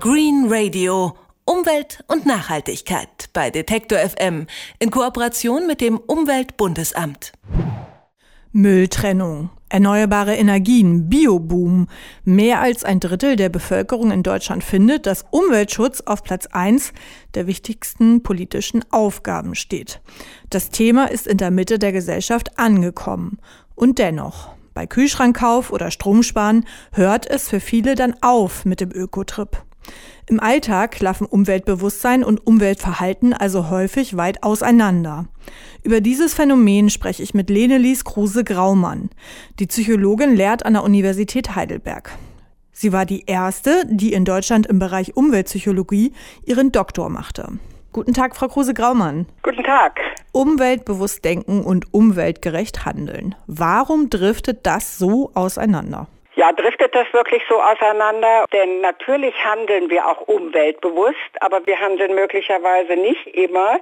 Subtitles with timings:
[0.00, 1.16] Green Radio.
[1.44, 4.46] Umwelt und Nachhaltigkeit bei Detektor FM
[4.78, 7.32] in Kooperation mit dem Umweltbundesamt.
[8.52, 11.88] Mülltrennung, erneuerbare Energien, Bioboom.
[12.24, 16.92] Mehr als ein Drittel der Bevölkerung in Deutschland findet, dass Umweltschutz auf Platz 1
[17.34, 20.00] der wichtigsten politischen Aufgaben steht.
[20.48, 23.38] Das Thema ist in der Mitte der Gesellschaft angekommen.
[23.74, 29.64] Und dennoch, bei Kühlschrankkauf oder Stromsparen hört es für viele dann auf mit dem Ökotrip.
[30.26, 35.26] Im Alltag klaffen Umweltbewusstsein und Umweltverhalten also häufig weit auseinander.
[35.82, 39.08] Über dieses Phänomen spreche ich mit Lenelies Kruse-Graumann.
[39.58, 42.10] Die Psychologin lehrt an der Universität Heidelberg.
[42.72, 46.12] Sie war die erste, die in Deutschland im Bereich Umweltpsychologie
[46.44, 47.58] ihren Doktor machte.
[47.92, 49.26] Guten Tag, Frau Kruse-Graumann.
[49.42, 49.98] Guten Tag.
[50.32, 53.34] Umweltbewusst denken und umweltgerecht handeln.
[53.46, 56.06] Warum driftet das so auseinander?
[56.38, 58.44] Ja, driftet das wirklich so auseinander?
[58.52, 63.80] Denn natürlich handeln wir auch umweltbewusst, aber wir handeln möglicherweise nicht immer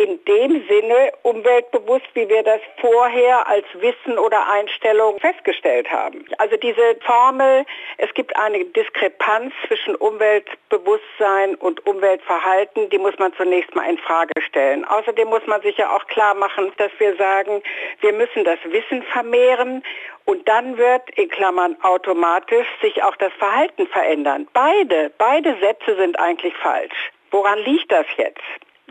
[0.00, 6.24] in dem Sinne umweltbewusst, wie wir das vorher als Wissen oder Einstellung festgestellt haben.
[6.38, 7.66] Also diese Formel,
[7.98, 14.32] es gibt eine Diskrepanz zwischen Umweltbewusstsein und Umweltverhalten, die muss man zunächst mal in Frage
[14.40, 14.86] stellen.
[14.86, 17.62] Außerdem muss man sich ja auch klar machen, dass wir sagen,
[18.00, 19.82] wir müssen das Wissen vermehren
[20.24, 24.48] und dann wird, in Klammern automatisch, sich auch das Verhalten verändern.
[24.54, 27.12] Beide, beide Sätze sind eigentlich falsch.
[27.30, 28.40] Woran liegt das jetzt?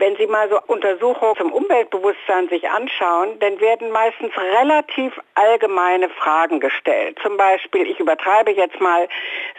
[0.00, 6.58] Wenn Sie mal so Untersuchungen zum Umweltbewusstsein sich anschauen, dann werden meistens relativ allgemeine Fragen
[6.58, 7.18] gestellt.
[7.22, 9.06] Zum Beispiel, ich übertreibe jetzt mal,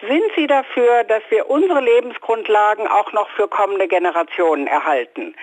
[0.02, 5.36] sind Sie dafür, dass wir unsere Lebensgrundlagen auch noch für kommende Generationen erhalten?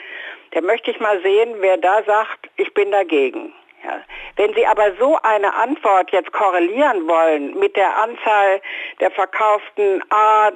[0.51, 3.55] Da möchte ich mal sehen, wer da sagt, ich bin dagegen.
[3.85, 4.01] Ja.
[4.35, 8.61] Wenn Sie aber so eine Antwort jetzt korrelieren wollen mit der Anzahl
[8.99, 10.51] der verkauften A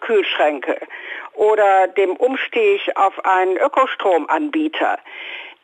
[0.00, 0.78] Kühlschränke
[1.34, 4.98] oder dem Umstieg auf einen Ökostromanbieter,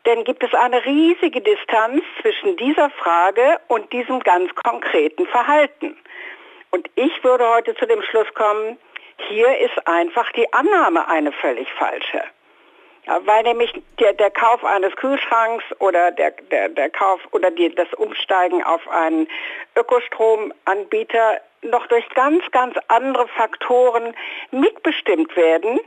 [0.04, 5.96] dann gibt es eine riesige Distanz zwischen dieser Frage und diesem ganz konkreten Verhalten.
[6.70, 8.78] Und ich würde heute zu dem Schluss kommen,
[9.28, 12.22] hier ist einfach die Annahme eine völlig falsche.
[13.06, 17.74] Ja, weil nämlich der, der, Kauf eines Kühlschranks oder der, der, der Kauf oder die,
[17.74, 19.26] das Umsteigen auf einen
[19.76, 24.14] Ökostromanbieter noch durch ganz, ganz andere Faktoren
[24.50, 25.78] mitbestimmt werden,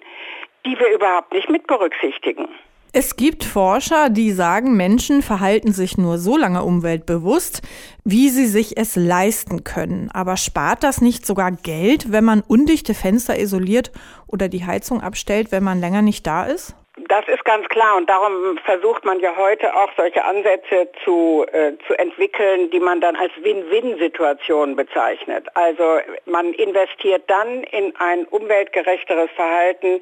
[0.66, 2.48] die wir überhaupt nicht mit berücksichtigen.
[2.94, 7.62] Es gibt Forscher, die sagen, Menschen verhalten sich nur so lange umweltbewusst,
[8.04, 10.12] wie sie sich es leisten können.
[10.12, 13.92] Aber spart das nicht sogar Geld, wenn man undichte Fenster isoliert
[14.28, 16.76] oder die Heizung abstellt, wenn man länger nicht da ist?
[16.97, 21.72] Das ist ganz klar und darum versucht man ja heute auch solche Ansätze zu, äh,
[21.88, 25.47] zu entwickeln, die man dann als Win-Win-Situation bezeichnet.
[25.53, 30.01] Also man investiert dann in ein umweltgerechteres Verhalten,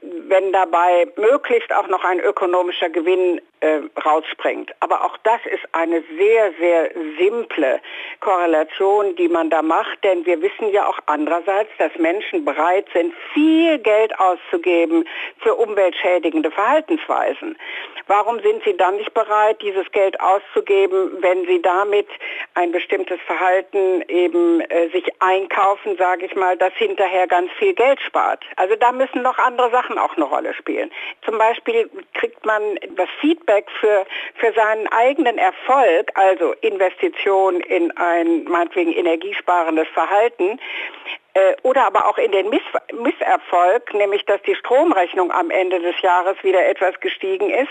[0.00, 4.72] wenn dabei möglichst auch noch ein ökonomischer Gewinn äh, rausspringt.
[4.80, 7.80] Aber auch das ist eine sehr, sehr simple
[8.20, 13.12] Korrelation, die man da macht, denn wir wissen ja auch andererseits, dass Menschen bereit sind,
[13.34, 15.04] viel Geld auszugeben
[15.40, 17.56] für umweltschädigende Verhaltensweisen.
[18.06, 22.08] Warum sind sie dann nicht bereit, dieses Geld auszugeben, wenn sie damit
[22.54, 28.00] ein bestimmtes Verhalten eben äh, sich einkaufen, sage ich mal, das hinterher ganz viel Geld
[28.00, 28.44] spart?
[28.56, 30.90] Also da müssen noch andere Sachen auch eine Rolle spielen.
[31.24, 32.62] Zum Beispiel kriegt man
[32.96, 40.60] das Feedback Feedback für, für seinen eigenen Erfolg, also Investition in ein meinetwegen energiesparendes Verhalten,
[41.62, 42.62] oder aber auch in den Miss
[42.92, 47.70] Misserfolg, nämlich dass die Stromrechnung am Ende des Jahres wieder etwas gestiegen ist.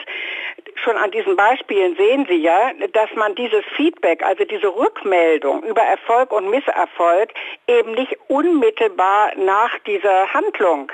[0.75, 5.81] Schon an diesen Beispielen sehen Sie ja, dass man dieses Feedback, also diese Rückmeldung über
[5.81, 7.31] Erfolg und Misserfolg
[7.67, 10.91] eben nicht unmittelbar nach dieser Handlung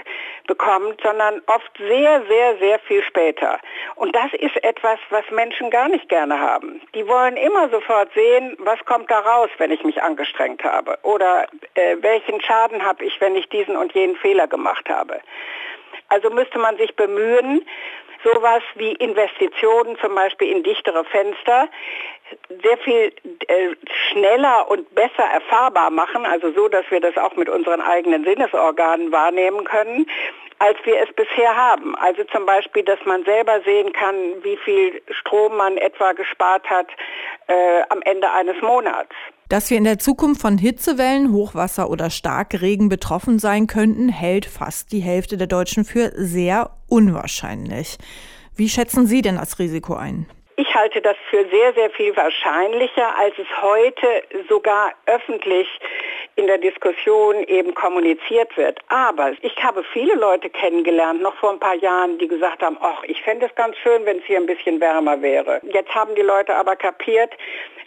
[0.48, 3.60] bekommt, sondern oft sehr, sehr, sehr viel später.
[3.96, 6.82] Und das ist etwas, was Menschen gar nicht gerne haben.
[6.96, 11.48] Die wollen immer sofort sehen, was kommt da raus, wenn ich mich angestrengt habe oder
[11.76, 15.20] äh, welchen Schaden habe ich, wenn ich diesen und jenen Fehler gemacht habe.
[16.10, 17.66] Also müsste man sich bemühen,
[18.24, 21.68] sowas wie Investitionen zum Beispiel in dichtere Fenster
[22.64, 23.14] sehr viel
[23.48, 23.76] äh,
[24.10, 29.12] schneller und besser erfahrbar machen, also so, dass wir das auch mit unseren eigenen Sinnesorganen
[29.12, 30.08] wahrnehmen können,
[30.64, 31.94] als wir es bisher haben.
[31.96, 36.88] Also zum Beispiel, dass man selber sehen kann, wie viel Strom man etwa gespart hat
[37.48, 39.12] äh, am Ende eines Monats.
[39.50, 44.94] Dass wir in der Zukunft von Hitzewellen, Hochwasser oder Starkregen betroffen sein könnten, hält fast
[44.94, 47.98] die Hälfte der Deutschen für sehr unwahrscheinlich.
[48.56, 50.28] Wie schätzen Sie denn das Risiko ein?
[50.56, 55.68] Ich halte das für sehr, sehr viel wahrscheinlicher, als es heute sogar öffentlich
[56.36, 58.80] in der Diskussion eben kommuniziert wird.
[58.90, 63.04] Aber ich habe viele Leute kennengelernt, noch vor ein paar Jahren, die gesagt haben, ach,
[63.04, 65.62] ich fände es ganz schön, wenn es hier ein bisschen wärmer wäre.
[65.64, 67.32] Jetzt haben die Leute aber kapiert,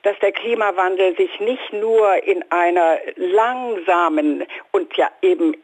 [0.02, 5.56] dass der Klimawandel sich nicht nur in einer langsamen und ja eben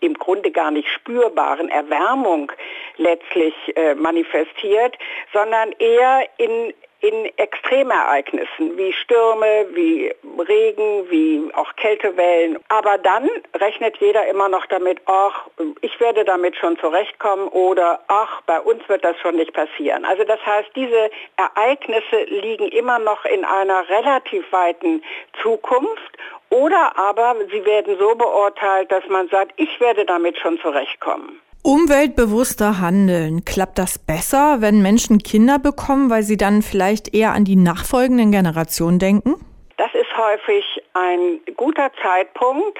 [0.00, 2.50] im Grunde gar nicht spürbaren Erwärmung
[2.96, 4.96] letztlich äh, manifestiert,
[5.32, 6.72] sondern eher in
[7.04, 10.10] in Extremereignissen wie Stürme, wie
[10.48, 12.58] Regen, wie auch Kältewellen.
[12.70, 15.48] Aber dann rechnet jeder immer noch damit, ach,
[15.82, 20.06] ich werde damit schon zurechtkommen oder ach, bei uns wird das schon nicht passieren.
[20.06, 25.02] Also das heißt, diese Ereignisse liegen immer noch in einer relativ weiten
[25.42, 26.16] Zukunft
[26.48, 31.38] oder aber sie werden so beurteilt, dass man sagt, ich werde damit schon zurechtkommen.
[31.66, 33.46] Umweltbewusster Handeln.
[33.46, 38.30] Klappt das besser, wenn Menschen Kinder bekommen, weil sie dann vielleicht eher an die nachfolgenden
[38.32, 39.36] Generationen denken?
[39.78, 40.62] Das ist häufig
[40.92, 42.78] ein guter Zeitpunkt,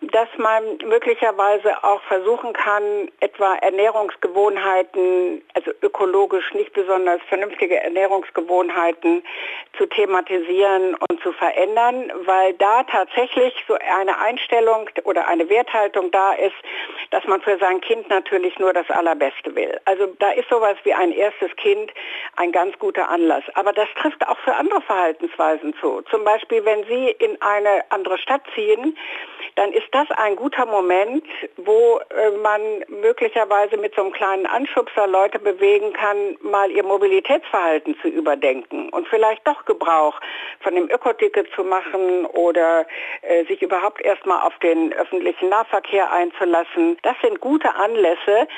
[0.00, 9.24] dass man möglicherweise auch versuchen kann, etwa Ernährungsgewohnheiten, also ökologisch nicht besonders vernünftige Ernährungsgewohnheiten
[9.76, 16.32] zu thematisieren und zu verändern, weil da tatsächlich so eine Einstellung oder eine Werthaltung da
[16.34, 16.56] ist,
[17.10, 19.80] dass man für sein Kind natürlich nur das Allerbeste will.
[19.84, 21.92] Also da ist sowas wie ein erstes Kind
[22.36, 23.42] ein ganz guter Anlass.
[23.54, 26.02] Aber das trifft auch für andere Verhaltensweisen zu.
[26.10, 28.96] Zum Beispiel, wenn Sie in eine andere Stadt ziehen,
[29.56, 31.24] dann ist das ein guter Moment,
[31.56, 37.96] wo äh, man möglicherweise mit so einem kleinen Anschubser Leute bewegen kann, mal ihr Mobilitätsverhalten
[38.00, 40.20] zu überdenken und vielleicht doch Gebrauch
[40.60, 42.86] von dem Ökoticket zu machen oder
[43.22, 46.98] äh, sich überhaupt erstmal auf den öffentlichen Nahverkehr einzulassen.
[47.02, 48.48] Das sind gute Anlässe,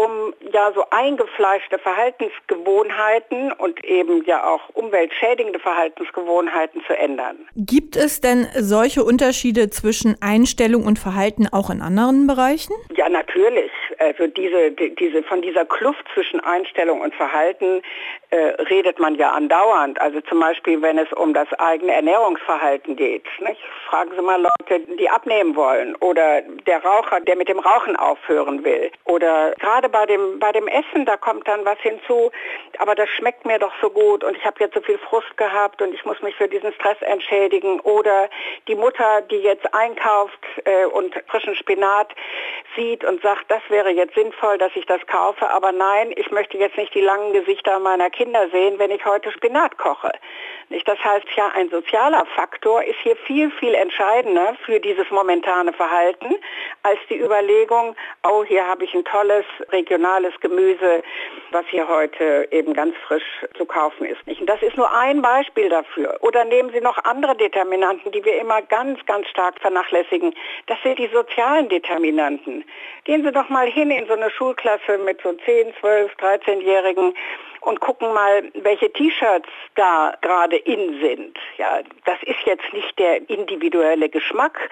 [0.00, 7.36] um ja so eingefleischte Verhaltensgewohnheiten und eben ja auch umweltschädigende Verhaltensgewohnheiten zu ändern.
[7.54, 12.74] Gibt es denn solche Unterschiede zwischen Einstellung und Verhalten auch in anderen Bereichen?
[12.96, 13.70] Ja, natürlich.
[13.98, 17.82] Also diese, diese, von dieser Kluft zwischen Einstellung und Verhalten
[18.30, 18.36] äh,
[18.70, 20.00] redet man ja andauernd.
[20.00, 23.26] Also zum Beispiel, wenn es um das eigene Ernährungsverhalten geht.
[23.40, 23.60] Nicht?
[23.88, 28.64] Fragen Sie mal Leute, die abnehmen wollen oder der Raucher, der mit dem Rauchen aufhören
[28.64, 28.90] will.
[29.04, 32.30] Oder gerade bei dem, bei dem Essen, da kommt dann was hinzu,
[32.78, 35.82] aber das schmeckt mir doch so gut und ich habe jetzt so viel Frust gehabt
[35.82, 37.80] und ich muss mich für diesen Stress entschädigen.
[37.80, 38.28] Oder
[38.68, 42.14] die Mutter, die jetzt einkauft äh, und frischen Spinat
[42.76, 46.58] sieht und sagt, das wäre jetzt sinnvoll, dass ich das kaufe, aber nein, ich möchte
[46.58, 50.12] jetzt nicht die langen Gesichter meiner Kinder sehen, wenn ich heute Spinat koche.
[50.68, 50.86] Nicht?
[50.86, 56.34] Das heißt, ja, ein sozialer Faktor ist hier viel, viel entscheidender für dieses momentane Verhalten
[56.82, 61.02] als die Überlegung, oh, hier habe ich ein tolles regionales Gemüse,
[61.50, 63.24] was hier heute eben ganz frisch
[63.56, 64.20] zu kaufen ist.
[64.40, 66.16] Und das ist nur ein Beispiel dafür.
[66.20, 70.34] Oder nehmen Sie noch andere Determinanten, die wir immer ganz, ganz stark vernachlässigen.
[70.66, 72.64] Das sind die sozialen Determinanten.
[73.04, 77.14] Gehen Sie doch mal hin in so eine Schulklasse mit so 10, 12, 13-Jährigen
[77.60, 81.38] und gucken mal, welche T-Shirts da gerade in sind.
[81.58, 84.70] Ja, das ist jetzt nicht der individuelle Geschmack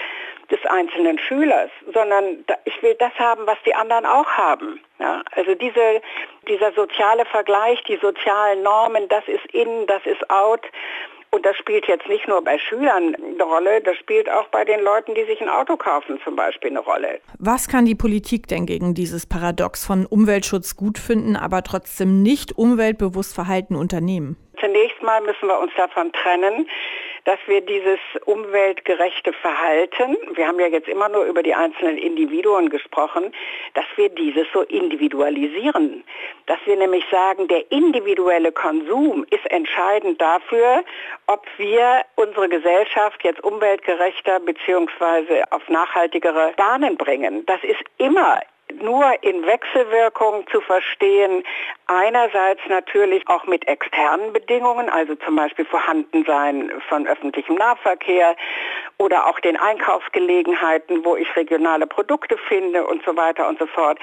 [0.50, 4.80] des einzelnen Schülers, sondern ich will das haben, was die anderen auch haben.
[4.98, 6.00] Ja, also diese,
[6.48, 10.62] dieser soziale Vergleich, die sozialen Normen, das ist in, das ist out.
[11.30, 14.80] Und das spielt jetzt nicht nur bei Schülern eine Rolle, das spielt auch bei den
[14.80, 17.20] Leuten, die sich ein Auto kaufen zum Beispiel eine Rolle.
[17.38, 22.56] Was kann die Politik denn gegen dieses Paradox von Umweltschutz gut finden, aber trotzdem nicht
[22.56, 24.36] umweltbewusst Verhalten unternehmen?
[24.58, 26.66] Zunächst mal müssen wir uns davon trennen,
[27.28, 32.70] dass wir dieses umweltgerechte Verhalten, wir haben ja jetzt immer nur über die einzelnen Individuen
[32.70, 33.34] gesprochen,
[33.74, 36.04] dass wir dieses so individualisieren.
[36.46, 40.82] Dass wir nämlich sagen, der individuelle Konsum ist entscheidend dafür,
[41.26, 45.42] ob wir unsere Gesellschaft jetzt umweltgerechter bzw.
[45.50, 47.44] auf nachhaltigere Bahnen bringen.
[47.44, 48.40] Das ist immer
[48.80, 51.44] nur in Wechselwirkung zu verstehen.
[51.86, 58.36] Einerseits natürlich auch mit externen Bedingungen, also zum Beispiel Vorhandensein von öffentlichem Nahverkehr
[58.98, 63.98] oder auch den Einkaufsgelegenheiten, wo ich regionale Produkte finde und so weiter und so fort.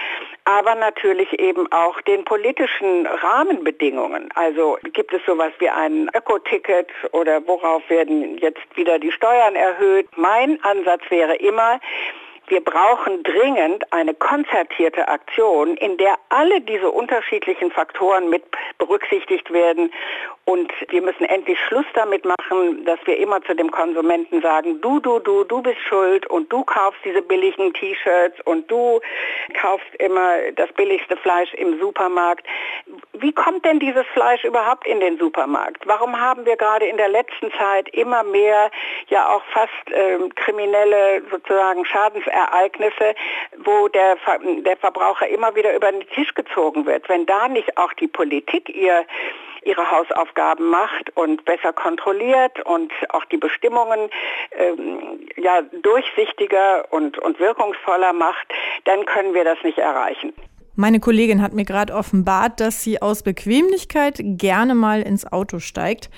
[0.45, 4.29] Aber natürlich eben auch den politischen Rahmenbedingungen.
[4.35, 10.07] Also gibt es sowas wie ein Ökoticket oder worauf werden jetzt wieder die Steuern erhöht?
[10.15, 11.79] Mein Ansatz wäre immer,
[12.47, 18.43] Wir brauchen dringend eine konzertierte Aktion, in der alle diese unterschiedlichen Faktoren mit
[18.77, 19.91] berücksichtigt werden.
[20.45, 24.99] Und wir müssen endlich Schluss damit machen, dass wir immer zu dem Konsumenten sagen, du,
[24.99, 28.99] du, du, du bist schuld und du kaufst diese billigen T-Shirts und du
[29.59, 32.45] kaufst immer das billigste Fleisch im Supermarkt.
[33.13, 35.81] Wie kommt denn dieses Fleisch überhaupt in den Supermarkt?
[35.87, 38.69] Warum haben wir gerade in der letzten Zeit immer mehr
[39.07, 41.85] ja auch fast äh, kriminelle sozusagen
[42.35, 43.15] Schadensereignisse,
[43.63, 44.17] wo der,
[44.65, 47.07] der Verbraucher immer wieder über den Tisch gezogen wird?
[47.09, 49.05] Wenn da nicht auch die Politik ihr
[49.63, 54.11] ihre Hausaufgaben macht und besser kontrolliert und auch die Bestimmungen
[54.55, 58.47] ähm, ja, durchsichtiger und, und wirkungsvoller macht,
[58.83, 60.33] dann können wir das nicht erreichen.
[60.75, 66.11] Meine Kollegin hat mir gerade offenbart, dass sie aus Bequemlichkeit gerne mal ins Auto steigt,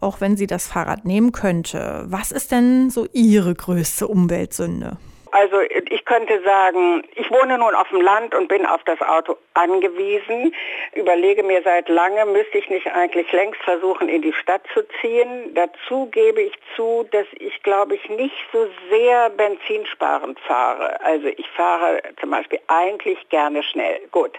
[0.00, 2.04] auch wenn sie das Fahrrad nehmen könnte.
[2.06, 4.96] Was ist denn so Ihre größte Umweltsünde?
[5.34, 9.36] Also ich könnte sagen, ich wohne nun auf dem Land und bin auf das Auto
[9.54, 10.54] angewiesen.
[10.94, 15.52] Überlege mir seit langem, müsste ich nicht eigentlich längst versuchen, in die Stadt zu ziehen.
[15.52, 21.00] Dazu gebe ich zu, dass ich, glaube ich, nicht so sehr benzinsparend fahre.
[21.04, 24.02] Also ich fahre zum Beispiel eigentlich gerne schnell.
[24.12, 24.38] Gut.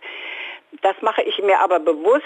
[0.82, 2.24] Das mache ich mir aber bewusst,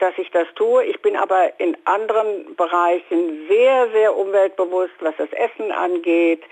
[0.00, 0.82] dass ich das tue.
[0.84, 6.42] Ich bin aber in anderen Bereichen sehr, sehr umweltbewusst, was das Essen angeht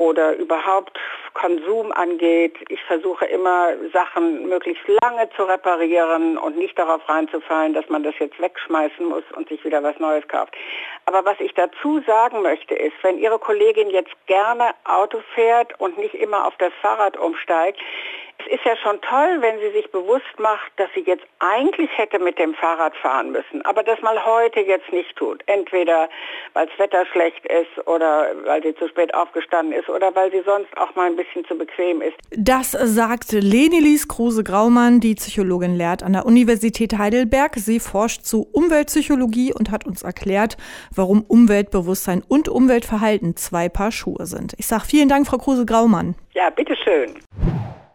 [0.00, 0.98] oder überhaupt
[1.34, 2.56] Konsum angeht.
[2.70, 8.14] Ich versuche immer Sachen möglichst lange zu reparieren und nicht darauf reinzufallen, dass man das
[8.18, 10.56] jetzt wegschmeißen muss und sich wieder was Neues kauft.
[11.04, 15.98] Aber was ich dazu sagen möchte ist, wenn Ihre Kollegin jetzt gerne Auto fährt und
[15.98, 17.78] nicht immer auf das Fahrrad umsteigt,
[18.46, 22.18] es ist ja schon toll, wenn sie sich bewusst macht, dass sie jetzt eigentlich hätte
[22.18, 25.42] mit dem Fahrrad fahren müssen, aber das mal heute jetzt nicht tut.
[25.46, 26.08] Entweder
[26.54, 30.42] weil das Wetter schlecht ist oder weil sie zu spät aufgestanden ist oder weil sie
[30.44, 32.16] sonst auch mal ein bisschen zu bequem ist.
[32.30, 37.56] Das sagt Lenilis Kruse-Graumann, die Psychologin lehrt an der Universität Heidelberg.
[37.56, 40.56] Sie forscht zu Umweltpsychologie und hat uns erklärt,
[40.94, 44.54] warum Umweltbewusstsein und Umweltverhalten zwei Paar Schuhe sind.
[44.58, 46.14] Ich sage vielen Dank, Frau Kruse-Graumann.
[46.32, 47.14] Ja, bitteschön.